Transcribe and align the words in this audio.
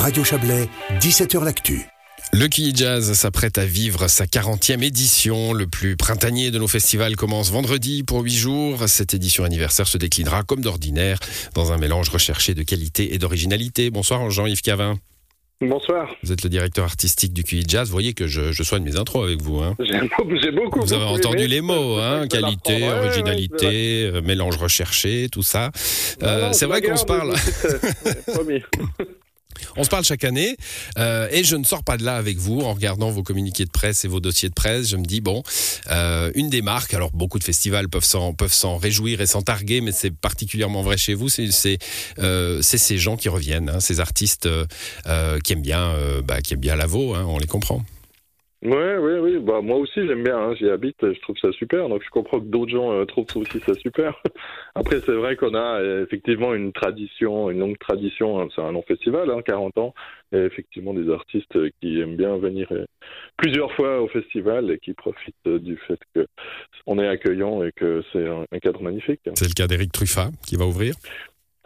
Radio 0.00 0.22
Chablais, 0.22 0.68
17h 1.00 1.44
L'Actu. 1.44 1.86
Le 2.32 2.46
Quilly 2.46 2.72
Jazz 2.74 3.12
s'apprête 3.14 3.58
à 3.58 3.64
vivre 3.64 4.06
sa 4.06 4.26
40e 4.26 4.82
édition. 4.84 5.52
Le 5.52 5.66
plus 5.66 5.96
printanier 5.96 6.52
de 6.52 6.58
nos 6.58 6.68
festivals 6.68 7.16
commence 7.16 7.50
vendredi 7.50 8.04
pour 8.04 8.20
8 8.20 8.32
jours. 8.32 8.88
Cette 8.88 9.14
édition 9.14 9.42
anniversaire 9.42 9.88
se 9.88 9.98
déclinera 9.98 10.44
comme 10.44 10.60
d'ordinaire 10.60 11.18
dans 11.54 11.72
un 11.72 11.78
mélange 11.78 12.10
recherché 12.10 12.54
de 12.54 12.62
qualité 12.62 13.12
et 13.12 13.18
d'originalité. 13.18 13.90
Bonsoir 13.90 14.30
Jean-Yves 14.30 14.62
Cavin. 14.62 14.98
Bonsoir. 15.60 16.08
Vous 16.22 16.30
êtes 16.30 16.44
le 16.44 16.50
directeur 16.50 16.84
artistique 16.84 17.32
du 17.32 17.42
QI 17.42 17.64
Jazz. 17.66 17.88
Vous 17.88 17.92
voyez 17.92 18.12
que 18.14 18.28
je, 18.28 18.52
je 18.52 18.62
soigne 18.62 18.84
mes 18.84 18.96
intros 18.96 19.24
avec 19.24 19.42
vous. 19.42 19.58
Hein. 19.58 19.74
J'ai 19.80 20.52
beaucoup. 20.52 20.80
Vous 20.80 20.92
avez 20.92 21.04
beaucoup 21.04 21.16
entendu 21.16 21.38
aimé. 21.38 21.48
les 21.48 21.60
mots, 21.60 21.96
hein, 21.96 22.28
qualité, 22.28 22.74
Ouais, 22.74 22.82
ouais, 22.82 22.98
originalité, 23.06 24.04
euh, 24.04 24.22
mélange 24.22 24.56
recherché, 24.56 25.28
tout 25.32 25.42
ça. 25.42 25.72
Euh, 26.22 26.52
c'est 26.52 26.66
vrai 26.66 26.80
qu'on 26.80 26.96
se 26.96 27.04
parle. 27.04 27.34
On 29.76 29.84
se 29.84 29.88
parle 29.88 30.04
chaque 30.04 30.24
année 30.24 30.56
euh, 30.98 31.28
et 31.30 31.44
je 31.44 31.56
ne 31.56 31.64
sors 31.64 31.84
pas 31.84 31.96
de 31.96 32.04
là 32.04 32.16
avec 32.16 32.38
vous 32.38 32.60
en 32.60 32.74
regardant 32.74 33.10
vos 33.10 33.22
communiqués 33.22 33.64
de 33.64 33.70
presse 33.70 34.04
et 34.04 34.08
vos 34.08 34.20
dossiers 34.20 34.48
de 34.48 34.54
presse. 34.54 34.88
Je 34.88 34.96
me 34.96 35.04
dis 35.04 35.20
bon, 35.20 35.42
euh, 35.90 36.30
une 36.34 36.48
des 36.48 36.62
marques. 36.62 36.94
Alors 36.94 37.10
beaucoup 37.12 37.38
de 37.38 37.44
festivals 37.44 37.88
peuvent 37.88 38.04
s'en 38.04 38.76
réjouir 38.76 39.20
et 39.20 39.26
s'en 39.26 39.42
targuer, 39.42 39.80
mais 39.80 39.92
c'est 39.92 40.10
particulièrement 40.10 40.82
vrai 40.82 40.96
chez 40.96 41.14
vous. 41.14 41.28
C'est 41.28 41.50
c'est 41.50 41.78
euh, 42.18 42.62
ces 42.62 42.98
gens 42.98 43.16
qui 43.16 43.28
reviennent, 43.28 43.70
hein, 43.70 43.80
ces 43.80 44.00
artistes 44.00 44.48
qui 45.44 45.52
aiment 45.52 45.62
bien 45.62 45.94
bah, 46.24 46.40
qui 46.40 46.54
aiment 46.54 46.60
bien 46.60 46.76
la 46.76 46.86
veau. 46.86 47.14
Hein, 47.14 47.24
on 47.26 47.38
les 47.38 47.46
comprend. 47.46 47.84
Ouais, 48.60 48.96
ouais, 48.98 49.18
oui. 49.20 49.38
Bah, 49.38 49.60
moi 49.62 49.76
aussi, 49.76 50.04
j'aime 50.06 50.24
bien. 50.24 50.36
hein, 50.36 50.54
J'y 50.56 50.68
habite. 50.68 50.96
Je 51.00 51.20
trouve 51.20 51.36
ça 51.40 51.52
super. 51.52 51.88
Donc, 51.88 52.02
je 52.04 52.10
comprends 52.10 52.40
que 52.40 52.46
d'autres 52.46 52.72
gens 52.72 52.92
euh, 52.92 53.04
trouvent 53.04 53.26
aussi 53.36 53.60
ça 53.60 53.72
super. 53.74 54.20
Après, 54.74 55.00
c'est 55.00 55.12
vrai 55.12 55.36
qu'on 55.36 55.54
a 55.54 55.80
euh, 55.80 56.02
effectivement 56.04 56.52
une 56.54 56.72
tradition, 56.72 57.50
une 57.50 57.60
longue 57.60 57.78
tradition. 57.78 58.40
hein, 58.40 58.48
c'est 58.54 58.60
un 58.62 58.72
long 58.72 58.82
festival, 58.82 59.30
hein, 59.30 59.42
40 59.42 59.78
ans. 59.78 59.94
Et 60.32 60.38
effectivement, 60.38 60.92
des 60.92 61.08
artistes 61.08 61.54
euh, 61.54 61.70
qui 61.80 62.00
aiment 62.00 62.16
bien 62.16 62.36
venir 62.36 62.68
plusieurs 63.36 63.72
fois 63.72 64.02
au 64.02 64.08
festival 64.08 64.72
et 64.72 64.78
qui 64.78 64.92
profitent 64.92 65.48
du 65.48 65.76
fait 65.86 66.00
que 66.14 66.26
on 66.86 66.98
est 66.98 67.06
accueillant 67.06 67.62
et 67.62 67.70
que 67.72 68.02
c'est 68.12 68.26
un, 68.26 68.44
cadre 68.60 68.82
magnifique. 68.82 69.20
hein. 69.28 69.32
C'est 69.36 69.46
le 69.46 69.54
cas 69.54 69.66
d'Éric 69.68 69.92
Truffat 69.92 70.30
qui 70.46 70.56
va 70.56 70.64
ouvrir. 70.66 70.94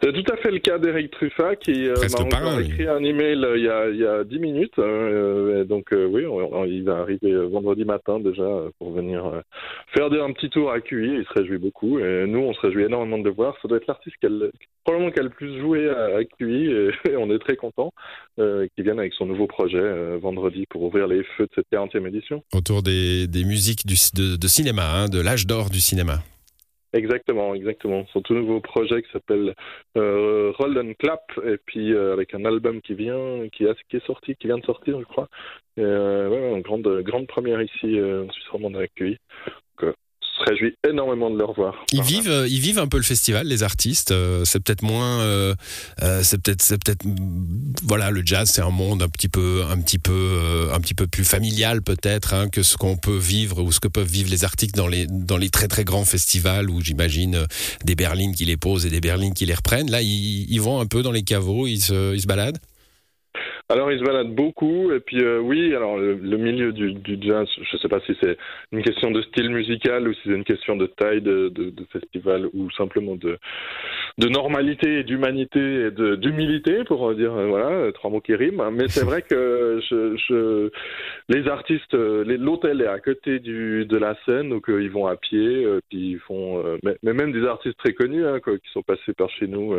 C'est 0.03 0.11
tout 0.11 0.33
à 0.33 0.35
fait 0.37 0.51
le 0.51 0.59
cas 0.59 0.77
d'Eric 0.79 1.11
Truffat 1.11 1.55
qui 1.55 1.87
euh, 1.87 1.93
m'a 2.11 2.61
écrit 2.61 2.87
un 2.87 3.01
email 3.03 3.43
euh, 3.45 3.57
il 3.57 3.63
y 3.63 3.69
a 3.69 3.89
il 3.89 3.97
y 4.01 4.05
a 4.05 4.23
dix 4.25 4.39
minutes. 4.39 4.77
euh, 4.79 5.61
et 5.61 5.65
donc 5.65 5.93
euh, 5.93 6.05
oui, 6.05 6.25
on- 6.25 6.53
on- 6.59 6.65
il 6.65 6.83
va 6.83 6.97
arriver 6.97 7.31
euh, 7.31 7.47
vendredi 7.47 7.85
matin 7.85 8.19
déjà 8.19 8.43
euh, 8.43 8.69
pour 8.79 8.91
venir 8.91 9.25
euh, 9.25 9.39
faire 9.95 10.09
de- 10.09 10.19
un 10.19 10.33
petit 10.33 10.49
tour 10.49 10.71
à 10.71 10.81
QI. 10.81 11.19
Il 11.19 11.25
se 11.25 11.39
réjouit 11.39 11.57
beaucoup 11.57 11.99
et 11.99 12.25
nous 12.27 12.39
on 12.39 12.53
se 12.53 12.59
réjouit 12.59 12.83
énormément 12.83 13.17
de 13.17 13.23
le 13.23 13.31
voir. 13.31 13.55
Ça 13.61 13.67
doit 13.69 13.77
être 13.77 13.87
l'artiste 13.87 14.17
qu'elle 14.21 14.51
probablement 14.83 15.11
qui 15.11 15.19
a 15.21 15.23
le 15.23 15.29
plus 15.29 15.57
joué 15.61 15.87
à, 15.89 16.17
à 16.17 16.23
QI 16.25 16.65
et, 16.69 16.89
et 17.11 17.15
on 17.17 17.31
est 17.31 17.39
très 17.39 17.55
content 17.55 17.93
euh, 18.39 18.67
qu'il 18.75 18.83
vienne 18.83 18.99
avec 18.99 19.13
son 19.13 19.25
nouveau 19.25 19.47
projet 19.47 19.77
euh, 19.79 20.17
vendredi 20.21 20.65
pour 20.69 20.83
ouvrir 20.83 21.07
les 21.07 21.23
feux 21.37 21.45
de 21.45 21.51
cette 21.55 21.67
40e 21.71 22.05
édition. 22.07 22.43
autour 22.53 22.83
des, 22.83 23.27
des 23.27 23.45
musiques 23.45 23.85
du, 23.85 23.95
de, 24.15 24.35
de 24.35 24.47
cinéma, 24.47 24.83
hein, 24.95 25.05
de 25.07 25.21
l'âge 25.21 25.47
d'or 25.47 25.69
du 25.69 25.79
cinéma. 25.79 26.15
Exactement, 26.93 27.55
exactement. 27.55 28.05
Son 28.13 28.21
tout 28.21 28.35
nouveau 28.35 28.61
projet 28.61 29.01
qui 29.01 29.11
s'appelle 29.11 29.55
euh, 29.97 30.51
Roll 30.57 30.77
and 30.77 30.93
Clap, 30.99 31.23
et 31.43 31.57
puis 31.57 31.91
euh, 31.91 32.13
avec 32.13 32.35
un 32.35 32.45
album 32.45 32.81
qui 32.81 32.93
vient, 32.93 33.49
qui, 33.51 33.67
a- 33.67 33.73
qui 33.89 33.97
est 33.97 34.05
sorti, 34.05 34.35
qui 34.35 34.45
vient 34.47 34.59
de 34.59 34.65
sortir, 34.65 34.99
je 34.99 35.05
crois. 35.05 35.27
Euh, 35.79 36.61
grande, 36.61 36.87
grande 37.01 37.25
première 37.27 37.61
ici 37.63 37.97
euh, 37.99 38.25
en 38.25 38.31
Suisse 38.31 38.47
romande 38.49 38.77
accueillie. 38.77 39.17
Se 40.43 40.49
réjouit 40.49 40.75
énormément 40.87 41.29
de 41.29 41.37
le 41.37 41.45
revoir. 41.45 41.75
Ils 41.91 42.01
vivent, 42.01 42.29
euh, 42.29 42.47
ils 42.47 42.59
vivent 42.59 42.79
un 42.79 42.87
peu 42.87 42.97
le 42.97 43.03
festival, 43.03 43.47
les 43.47 43.63
artistes. 43.63 44.11
euh, 44.11 44.45
c'est 44.45 44.59
peut-être 44.59 44.81
moins, 44.81 45.19
euh, 45.21 45.55
c'est 46.21 46.41
peut-être, 46.41 46.61
c'est 46.61 46.83
peut-être, 46.83 47.05
mm, 47.05 47.73
voilà, 47.83 48.11
le 48.11 48.21
jazz, 48.25 48.49
c'est 48.49 48.61
un 48.61 48.69
monde 48.69 49.03
un 49.03 49.09
petit 49.09 49.29
peu, 49.29 49.63
un 49.69 49.79
petit 49.79 49.99
peu, 49.99 50.69
un 50.73 50.79
petit 50.79 50.93
peu 50.93 51.07
plus 51.07 51.23
familial 51.23 51.81
peut-être 51.81 52.33
hein, 52.33 52.49
que 52.49 52.63
ce 52.63 52.77
qu'on 52.77 52.97
peut 52.97 53.17
vivre 53.17 53.61
ou 53.61 53.71
ce 53.71 53.79
que 53.79 53.87
peuvent 53.87 54.07
vivre 54.07 54.29
les 54.29 54.43
artistes 54.43 54.75
dans 54.75 54.87
les, 54.87 55.07
dans 55.07 55.37
les 55.37 55.49
très 55.49 55.67
très 55.67 55.83
grands 55.83 56.05
festivals 56.05 56.69
où 56.69 56.81
j'imagine 56.81 57.45
des 57.85 57.95
berlines 57.95 58.35
qui 58.35 58.45
les 58.45 58.57
posent 58.57 58.85
et 58.85 58.89
des 58.89 59.01
berlines 59.01 59.33
qui 59.33 59.45
les 59.45 59.55
reprennent. 59.55 59.89
Là, 59.89 60.01
ils, 60.01 60.61
vont 60.61 60.79
un 60.79 60.85
peu 60.85 61.01
dans 61.03 61.11
les 61.11 61.23
caveaux, 61.23 61.67
ils 61.67 61.81
se 61.81 62.27
baladent. 62.27 62.59
Alors, 63.69 63.91
il 63.91 63.99
se 63.99 64.03
balade 64.03 64.35
beaucoup, 64.35 64.91
et 64.91 64.99
puis 64.99 65.23
euh, 65.23 65.39
oui, 65.39 65.73
alors 65.73 65.97
le, 65.97 66.37
milieu 66.37 66.73
du, 66.73 67.17
jazz, 67.21 67.47
je 67.55 67.75
ne 67.75 67.79
sais 67.79 67.87
pas 67.87 68.01
si 68.01 68.15
c'est 68.21 68.37
une 68.73 68.83
question 68.83 69.09
de 69.09 69.21
style 69.21 69.49
musical 69.49 70.05
ou 70.05 70.13
si 70.13 70.19
c'est 70.25 70.31
une 70.31 70.43
question 70.43 70.75
de 70.75 70.85
taille 70.85 71.21
de, 71.21 71.73
festival 71.91 72.49
ou 72.53 72.69
simplement 72.71 73.15
de, 73.15 73.39
normalité 74.17 74.99
et 74.99 75.03
d'humanité 75.03 75.87
et 75.87 75.91
d'humilité, 76.17 76.83
pour 76.83 77.09
euh, 77.09 77.15
dire, 77.15 77.33
euh, 77.33 77.47
voilà, 77.47 77.91
trois 77.93 78.09
mots 78.09 78.19
qui 78.19 78.35
riment. 78.35 78.69
Mais 78.69 78.89
c'est 78.89 79.05
vrai 79.05 79.21
que 79.21 79.79
les 81.29 81.47
artistes, 81.47 81.93
l'hôtel 81.93 82.81
est 82.81 82.87
à 82.87 82.99
côté 82.99 83.39
de 83.39 83.97
la 83.97 84.15
scène, 84.25 84.49
donc 84.49 84.65
ils 84.67 84.91
vont 84.91 85.07
à 85.07 85.15
pied, 85.15 85.65
puis 85.89 86.11
ils 86.11 86.19
font, 86.19 86.61
mais, 86.83 87.13
même 87.13 87.31
des 87.31 87.45
artistes 87.45 87.77
très 87.77 87.93
connus 87.93 88.25
hein, 88.25 88.39
qui 88.41 88.71
sont 88.73 88.83
passés 88.83 89.13
par 89.13 89.29
chez 89.29 89.47
nous. 89.47 89.73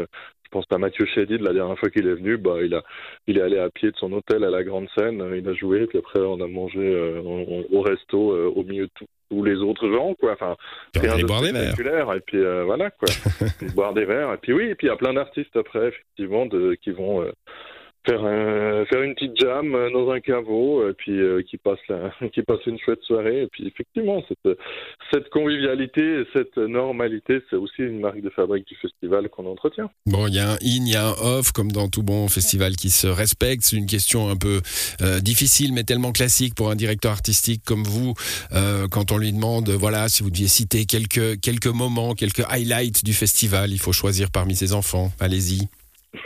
Je 0.55 0.61
pense 0.61 0.67
à 0.71 0.79
Mathieu 0.79 1.05
Chédid, 1.07 1.41
la 1.41 1.53
dernière 1.53 1.77
fois 1.77 1.91
qu'il 1.91 2.07
est 2.07 2.15
venu, 2.15 2.37
bah, 2.37 2.59
il, 2.63 2.75
a, 2.77 2.83
il 3.27 3.39
est 3.39 3.41
allé 3.43 3.59
à 3.59 3.69
pied 3.71 3.91
de 3.91 3.97
son 3.97 4.13
hôtel 4.13 4.45
à 4.45 4.51
la 4.51 4.63
Grande 4.63 4.87
Seine, 4.97 5.21
euh, 5.21 5.37
il 5.37 5.49
a 5.49 5.53
joué, 5.55 5.85
puis 5.87 5.99
après 5.99 6.21
on 6.21 6.41
a 6.41 6.47
mangé 6.47 6.79
euh, 6.79 7.21
au, 7.21 7.65
au 7.77 7.81
resto 7.83 8.33
euh, 8.33 8.53
au 8.55 8.63
milieu 8.63 8.85
de 8.85 8.91
tous- 8.95 9.07
tous 9.31 9.43
les 9.43 9.57
autres 9.57 9.89
gens, 9.91 10.15
quoi. 10.15 10.33
Enfin, 10.35 10.55
rien 10.95 11.17
de 11.17 11.25
boire 11.25 11.41
des 11.43 11.51
verres. 11.51 12.15
et 12.15 12.21
puis 12.21 12.39
euh, 12.39 12.63
voilà, 12.65 12.91
quoi. 12.91 13.09
Boire 13.75 13.95
des 13.95 14.05
verres, 14.05 14.33
et 14.35 14.37
puis 14.37 14.53
oui, 14.53 14.67
et 14.67 14.75
puis 14.77 14.87
il 14.87 14.91
y 14.91 14.93
a 14.93 14.97
plein 14.97 15.15
d'artistes 15.15 15.57
après, 15.57 15.89
effectivement, 15.89 16.47
de, 16.47 16.75
qui 16.75 16.93
vont 16.93 17.25
faire, 18.07 18.25
un- 18.25 18.85
faire 18.87 19.03
une 19.03 19.15
petite 19.15 19.39
jam 19.39 19.75
euh, 19.75 19.91
dans 19.91 20.11
un 20.11 20.21
caveau, 20.21 20.89
et 20.89 20.93
puis 20.93 21.19
euh, 21.19 21.43
qui, 21.43 21.57
passent 21.57 21.79
la, 21.89 22.11
qui 22.35 22.43
passent 22.43 22.65
une 22.67 22.79
chouette 22.79 23.03
soirée, 23.03 23.43
et 23.43 23.47
puis 23.47 23.67
effectivement, 23.67 24.23
cette, 24.29 24.59
cette 25.13 25.29
convivialité 25.31 26.03
et 26.21 26.25
cette 26.33 26.57
normalité, 26.57 27.41
c'est 27.51 27.57
aussi 27.57 27.83
une 27.83 28.01
marque 28.01 28.21
de 28.21 28.31
fabrique 28.31 28.67
du 28.67 28.75
festival 28.77 29.29
qu'on 29.29 29.47
entretient. 29.47 29.91
Bon, 30.07 30.27
il 30.27 30.35
y 30.35 30.39
a 30.39 30.51
un 30.53 30.55
in, 30.55 30.59
il 30.63 30.89
y 30.93 30.97
a 30.97 31.07
un 31.09 31.13
off, 31.39 31.53
comme 31.53 31.73
dans 31.73 31.89
tout 31.89 32.03
bon 32.03 32.29
festival 32.29 32.77
qui 32.77 32.91
se 32.91 33.07
respecte. 33.07 33.63
C'est 33.63 33.77
une 33.77 33.87
question 33.87 34.29
un 34.29 34.37
peu 34.37 34.61
euh, 35.03 35.21
difficile, 35.21 35.73
mais 35.73 35.85
tellement 35.85 36.13
classique 36.13 36.55
pour 36.55 36.71
un 36.71 36.77
directeur 36.77 37.13
artistique 37.13 37.63
comme 37.65 37.85
vous, 37.85 38.15
euh, 38.53 38.87
quand 38.89 39.13
on 39.13 39.19
lui 39.19 39.33
demande, 39.33 39.71
voilà, 39.71 40.09
si 40.09 40.23
vous 40.23 40.31
deviez 40.31 40.49
citer 40.49 40.85
quelques, 40.85 41.41
quelques 41.41 41.67
moments, 41.67 42.15
quelques 42.15 42.45
highlights 42.51 43.05
du 43.05 43.13
festival, 43.13 43.71
il 43.73 43.79
faut 43.79 43.93
choisir 43.93 44.31
parmi 44.31 44.55
ses 44.55 44.73
enfants. 44.75 45.11
Allez-y. 45.21 45.69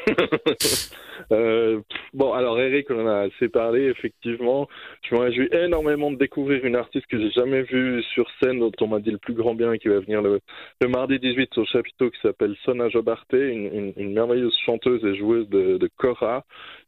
Euh, 1.33 1.81
bon, 2.15 2.33
alors 2.33 2.59
Eric, 2.59 2.91
on 2.91 3.01
en 3.03 3.07
a 3.07 3.27
assez 3.27 3.49
parlé, 3.49 3.85
effectivement. 3.85 4.69
Je 5.03 5.15
me 5.15 5.21
réjouis 5.21 5.49
énormément 5.53 6.11
de 6.11 6.17
découvrir 6.17 6.65
une 6.65 6.77
artiste 6.77 7.07
que 7.07 7.19
j'ai 7.19 7.31
jamais 7.31 7.63
vue 7.63 8.03
sur 8.15 8.27
scène, 8.41 8.59
dont 8.59 8.73
on 8.81 8.89
m'a 8.89 9.01
dit 9.01 9.11
le 9.11 9.19
plus 9.19 9.35
grand 9.35 9.55
bien, 9.55 9.77
qui 9.77 9.89
va 9.89 10.01
venir 10.01 10.23
le, 10.23 10.41
mardi 10.89 11.19
18 11.19 11.59
au 11.59 11.65
chapiteau, 11.67 12.11
qui 12.11 12.21
s'appelle 12.23 12.57
Sona 12.65 12.89
Jobarté, 12.89 13.53
une, 13.53 14.13
merveilleuse 14.13 14.57
chanteuse 14.65 15.05
et 15.05 15.17
joueuse 15.17 15.49
de, 15.49 15.91
Cora. 15.97 16.45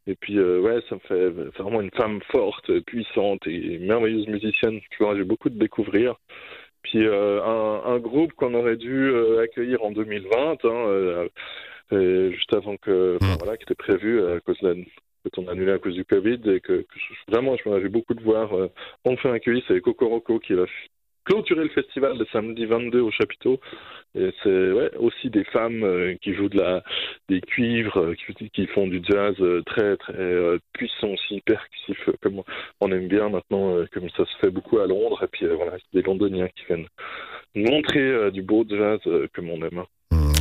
Et 0.07 0.15
puis, 0.15 0.37
euh, 0.37 0.59
ouais, 0.59 0.79
ça 0.89 0.95
me 0.95 0.99
fait 1.01 1.29
vraiment 1.59 1.81
une 1.81 1.91
femme 1.91 2.19
forte, 2.31 2.79
puissante 2.81 3.45
et 3.45 3.77
merveilleuse 3.79 4.27
musicienne. 4.27 4.79
Je 4.97 5.03
me 5.03 5.09
réjouis 5.09 5.25
beaucoup 5.25 5.49
de 5.49 5.59
découvrir. 5.59 6.15
Puis 6.83 7.05
euh, 7.05 7.41
un, 7.43 7.83
un 7.93 7.99
groupe 7.99 8.33
qu'on 8.33 8.53
aurait 8.53 8.77
dû 8.77 9.09
euh, 9.09 9.41
accueillir 9.43 9.83
en 9.83 9.91
2020, 9.91 10.65
hein, 10.65 11.27
euh, 11.93 12.31
juste 12.31 12.53
avant 12.53 12.77
que, 12.77 13.17
enfin, 13.21 13.35
Mm. 13.35 13.37
voilà, 13.39 13.57
qui 13.57 13.63
était 13.63 13.75
prévu 13.75 14.25
à 14.25 14.39
cause 14.39 14.57
de 14.61 14.67
la, 14.69 14.73
que 15.23 15.29
on 15.37 15.47
a 15.47 15.51
annulé 15.51 15.71
à 15.71 15.77
cause 15.77 15.93
du 15.93 16.05
Covid 16.05 16.39
et 16.45 16.59
que, 16.61 16.85
vraiment, 17.27 17.55
je 17.57 17.69
me 17.69 17.75
réjouis 17.75 17.89
beaucoup 17.89 18.13
de 18.15 18.23
voir 18.23 18.53
euh, 18.57 18.69
enfin 19.05 19.33
accueilli, 19.33 19.63
c'est 19.67 19.79
Cocoroco 19.81 20.39
qui 20.39 20.53
f- 20.53 20.69
clôturer 21.25 21.63
le 21.63 21.69
festival 21.69 22.17
le 22.17 22.25
samedi 22.31 22.65
22 22.65 23.01
au 23.01 23.11
chapiteau. 23.11 23.59
Et 24.13 24.31
c'est 24.43 24.95
aussi 24.97 25.29
des 25.29 25.45
femmes 25.45 25.83
euh, 25.83 26.15
qui 26.21 26.33
jouent 26.33 26.49
de 26.49 26.57
la, 26.57 26.83
des 27.29 27.39
cuivres, 27.39 27.97
euh, 27.97 28.15
qui, 28.53 28.67
font 28.67 28.85
du 28.87 29.01
jazz 29.03 29.35
euh, 29.39 29.61
très 29.65 29.95
très 29.95 30.59
puissant 30.73 31.09
aussi, 31.09 31.41
percussif, 31.41 32.09
comme 32.21 32.41
on 32.81 32.91
aime 32.91 33.07
bien 33.07 33.29
maintenant, 33.29 33.77
comme 33.93 34.09
ça 34.09 34.25
se 34.25 34.37
fait 34.41 34.49
beaucoup 34.51 34.79
à 34.79 34.87
Londres. 34.87 35.23
Et 35.23 35.27
puis 35.27 35.45
voilà, 35.47 35.77
c'est 35.77 35.99
des 35.99 36.01
Londoniens 36.01 36.49
qui 36.49 36.65
viennent 36.65 36.87
montrer 37.55 38.31
du 38.31 38.41
beau 38.41 38.65
jazz 38.67 38.99
comme 39.33 39.49
on 39.49 39.61
aime. 39.65 39.83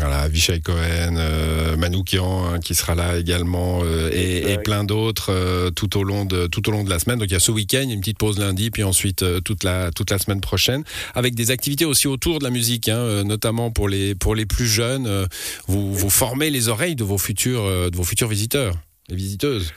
Voilà, 0.00 0.28
Vishai 0.28 0.60
Cohen, 0.60 1.16
euh, 1.18 1.76
Manoukian 1.76 2.44
hein, 2.46 2.58
qui 2.58 2.74
sera 2.74 2.94
là 2.94 3.18
également 3.18 3.80
euh, 3.84 4.10
et, 4.12 4.56
plein 4.64 4.82
d'autres 4.82 5.30
euh, 5.30 5.70
tout 5.70 5.98
au 5.98 6.02
long 6.02 6.24
de 6.24 6.46
tout 6.46 6.66
au 6.68 6.72
long 6.72 6.84
de 6.84 6.90
la 6.90 6.98
semaine. 6.98 7.18
Donc 7.18 7.28
il 7.28 7.34
y 7.34 7.36
a 7.36 7.40
ce 7.40 7.52
week-end, 7.52 7.86
une 7.88 8.00
petite 8.00 8.18
pause 8.18 8.38
lundi, 8.38 8.70
puis 8.70 8.82
ensuite 8.82 9.24
toute 9.44 9.62
la 9.62 9.90
toute 9.90 10.10
la 10.10 10.18
semaine 10.18 10.40
prochaine, 10.40 10.84
avec 11.14 11.34
des 11.34 11.50
activités 11.50 11.84
aussi 11.84 12.08
autour 12.08 12.38
de 12.38 12.44
la 12.44 12.50
musique, 12.50 12.88
hein, 12.88 13.24
notamment 13.24 13.70
pour 13.70 13.88
les 13.88 14.14
pour 14.14 14.34
les 14.34 14.46
plus 14.46 14.66
jeunes. 14.66 15.26
vous 15.66 15.94
vous 15.94 16.10
formez 16.10 16.50
les 16.50 16.68
oreilles 16.68 16.96
de 16.96 17.04
vos 17.04 17.18
futurs 17.18 17.64
de 17.64 17.96
vos 17.96 18.04
futurs 18.04 18.28
visiteurs 18.28 18.74
et 19.10 19.14
visiteuses. 19.14 19.72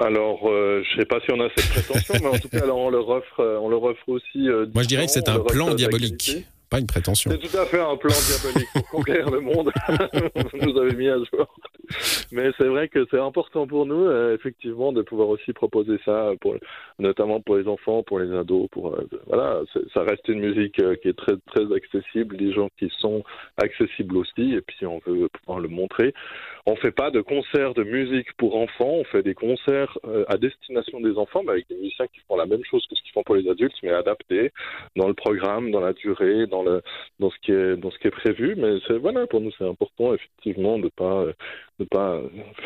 Alors, 0.00 0.48
euh, 0.48 0.82
je 0.82 1.00
sais 1.00 1.04
pas 1.04 1.20
si 1.20 1.30
on 1.30 1.40
a 1.40 1.48
cette 1.54 1.68
prétention, 1.68 2.14
mais 2.22 2.28
en 2.28 2.38
tout 2.38 2.48
cas, 2.48 2.62
alors, 2.62 2.78
on 2.78 2.88
leur 2.88 3.06
offre, 3.08 3.58
on 3.60 3.68
leur 3.68 3.82
offre 3.82 4.08
aussi. 4.08 4.48
euh, 4.48 4.66
Moi 4.72 4.82
je 4.82 4.88
dirais 4.88 5.04
que 5.04 5.12
c'est 5.12 5.28
un 5.28 5.40
plan 5.40 5.74
diabolique. 5.74 6.46
Pas 6.70 6.78
une 6.78 6.86
prétention. 6.86 7.30
C'est 7.32 7.48
tout 7.48 7.58
à 7.58 7.66
fait 7.66 7.80
un 7.80 7.96
plan 7.96 8.14
diabolique 8.14 8.68
pour 8.72 8.88
conquérir 8.88 9.28
le 9.28 9.40
monde. 9.40 9.72
Vous 9.88 10.58
nous 10.66 10.78
avez 10.78 10.94
mis 10.94 11.08
à 11.08 11.16
jour. 11.16 11.46
Mais 12.32 12.50
c'est 12.58 12.66
vrai 12.66 12.88
que 12.88 13.06
c'est 13.10 13.18
important 13.18 13.66
pour 13.66 13.86
nous, 13.86 14.04
euh, 14.04 14.34
effectivement, 14.34 14.92
de 14.92 15.02
pouvoir 15.02 15.28
aussi 15.28 15.52
proposer 15.52 15.98
ça, 16.04 16.32
pour, 16.40 16.54
notamment 16.98 17.40
pour 17.40 17.56
les 17.56 17.66
enfants, 17.66 18.02
pour 18.02 18.20
les 18.20 18.32
ados. 18.32 18.68
Pour 18.70 18.94
euh, 18.94 19.08
voilà, 19.26 19.62
ça 19.94 20.02
reste 20.02 20.28
une 20.28 20.40
musique 20.40 20.80
euh, 20.80 20.94
qui 20.96 21.08
est 21.08 21.16
très 21.16 21.36
très 21.46 21.72
accessible, 21.74 22.36
des 22.36 22.52
gens 22.52 22.68
qui 22.78 22.88
sont 22.98 23.24
accessibles 23.56 24.16
aussi, 24.16 24.54
et 24.54 24.60
puis 24.60 24.86
on 24.86 25.00
veut 25.04 25.28
pouvoir 25.28 25.60
le 25.60 25.68
montrer. 25.68 26.14
On 26.66 26.76
fait 26.76 26.92
pas 26.92 27.10
de 27.10 27.20
concerts 27.20 27.74
de 27.74 27.82
musique 27.82 28.32
pour 28.36 28.56
enfants, 28.56 28.90
on 28.90 29.04
fait 29.04 29.22
des 29.22 29.34
concerts 29.34 29.98
à 30.28 30.36
destination 30.36 31.00
des 31.00 31.16
enfants, 31.16 31.42
mais 31.42 31.52
avec 31.52 31.68
des 31.68 31.74
musiciens 31.74 32.06
qui 32.06 32.20
font 32.28 32.36
la 32.36 32.46
même 32.46 32.62
chose 32.64 32.86
que 32.86 32.94
ce 32.94 33.02
qu'ils 33.02 33.12
font 33.12 33.22
pour 33.22 33.34
les 33.34 33.48
adultes, 33.48 33.74
mais 33.82 33.90
adaptés 33.90 34.52
dans 34.94 35.08
le 35.08 35.14
programme, 35.14 35.70
dans 35.70 35.80
la 35.80 35.94
durée, 35.94 36.46
dans 36.46 36.62
le 36.62 36.82
dans 37.18 37.30
ce 37.30 37.38
qui 37.42 37.52
est 37.52 37.76
dans 37.76 37.90
ce 37.90 37.98
qui 37.98 38.08
est 38.08 38.12
prévu. 38.12 38.54
Mais 38.56 38.76
voilà, 38.98 39.26
pour 39.26 39.40
nous 39.40 39.50
c'est 39.58 39.66
important 39.66 40.14
effectivement 40.14 40.78
de 40.78 40.88
pas 40.88 41.24
de 41.79 41.79
pas 41.84 42.20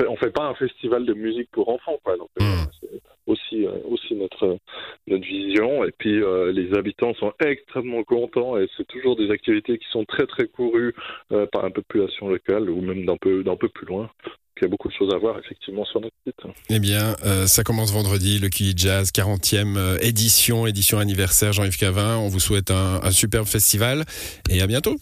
on 0.08 0.16
fait 0.16 0.30
pas 0.30 0.44
un 0.44 0.54
festival 0.54 1.04
de 1.06 1.14
musique 1.14 1.48
pour 1.52 1.68
enfants 1.68 1.98
quoi. 2.04 2.16
Donc, 2.16 2.28
euh, 2.40 2.44
Hmm. 2.44 2.66
c'est 2.80 3.00
aussi 3.26 3.66
euh, 3.66 3.72
aussi 3.88 4.14
notre 4.14 4.58
notre 5.06 5.24
vision 5.24 5.84
et 5.84 5.92
puis 5.96 6.22
euh, 6.22 6.52
les 6.52 6.76
habitants 6.76 7.14
sont 7.14 7.32
extrêmement 7.44 8.04
contents 8.04 8.58
et 8.58 8.66
c'est 8.76 8.86
toujours 8.86 9.16
des 9.16 9.30
activités 9.30 9.78
qui 9.78 9.86
sont 9.90 10.04
très 10.04 10.26
très 10.26 10.46
courues 10.46 10.94
euh, 11.32 11.46
par 11.52 11.62
la 11.62 11.70
population 11.70 12.28
locale 12.28 12.68
ou 12.70 12.80
même 12.80 13.06
d'un 13.06 13.16
peu 13.16 13.42
d'un 13.42 13.56
peu 13.56 13.68
plus 13.68 13.86
loin. 13.86 14.10
Donc, 14.56 14.62
il 14.62 14.64
y 14.64 14.66
a 14.66 14.68
beaucoup 14.68 14.86
de 14.88 14.92
choses 14.94 15.12
à 15.12 15.18
voir 15.18 15.36
effectivement 15.38 15.84
sur 15.84 16.00
notre 16.00 16.14
site. 16.24 16.40
Eh 16.70 16.78
bien, 16.78 17.16
euh, 17.24 17.46
ça 17.46 17.64
commence 17.64 17.92
vendredi, 17.92 18.38
le 18.38 18.48
Kili 18.48 18.72
Jazz, 18.76 19.10
40e 19.10 19.76
euh, 19.76 19.98
édition, 20.00 20.66
édition 20.68 20.98
anniversaire 20.98 21.52
Jean-Yves 21.52 21.76
Cavin. 21.76 22.18
On 22.18 22.28
vous 22.28 22.38
souhaite 22.38 22.70
un, 22.70 23.00
un 23.02 23.10
superbe 23.10 23.46
festival 23.46 24.04
et 24.48 24.60
à 24.62 24.68
bientôt. 24.68 24.94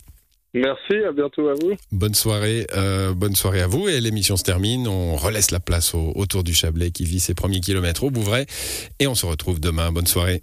Merci, 0.55 0.95
à 1.09 1.13
bientôt 1.13 1.49
à 1.49 1.55
vous. 1.55 1.73
Bonne 1.93 2.15
soirée, 2.15 2.67
euh, 2.75 3.15
bonne 3.15 3.35
soirée 3.35 3.63
à 3.63 3.67
vous. 3.67 3.89
Et 3.89 4.01
l'émission 4.01 4.37
se 4.37 4.43
termine. 4.43 4.87
On 4.87 5.17
relaisse 5.17 5.51
la 5.51 5.61
place 5.61 5.95
au, 5.95 6.13
autour 6.15 6.45
du 6.45 6.53
Chablais 6.53 6.91
qui 6.91 7.05
vit 7.05 7.21
ses 7.21 7.35
premiers 7.35 7.61
kilomètres 7.61 8.05
au 8.05 8.11
Bouvray. 8.11 8.47
Et 8.99 9.07
on 9.07 9.15
se 9.15 9.25
retrouve 9.27 9.61
demain. 9.61 9.93
Bonne 9.93 10.07
soirée. 10.07 10.41